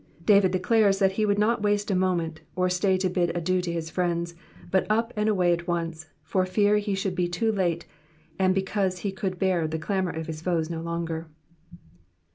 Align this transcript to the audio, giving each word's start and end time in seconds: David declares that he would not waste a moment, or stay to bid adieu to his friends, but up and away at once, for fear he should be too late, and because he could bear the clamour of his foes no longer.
David 0.25 0.49
declares 0.49 0.97
that 0.97 1.11
he 1.11 1.27
would 1.27 1.37
not 1.37 1.61
waste 1.61 1.91
a 1.91 1.95
moment, 1.95 2.41
or 2.55 2.71
stay 2.71 2.97
to 2.97 3.07
bid 3.07 3.37
adieu 3.37 3.61
to 3.61 3.71
his 3.71 3.91
friends, 3.91 4.33
but 4.71 4.87
up 4.89 5.13
and 5.15 5.29
away 5.29 5.53
at 5.53 5.67
once, 5.67 6.07
for 6.23 6.43
fear 6.43 6.77
he 6.77 6.95
should 6.95 7.13
be 7.13 7.27
too 7.27 7.51
late, 7.51 7.85
and 8.39 8.55
because 8.55 9.01
he 9.05 9.11
could 9.11 9.37
bear 9.37 9.67
the 9.67 9.77
clamour 9.77 10.09
of 10.11 10.25
his 10.25 10.41
foes 10.41 10.71
no 10.71 10.81
longer. 10.81 11.27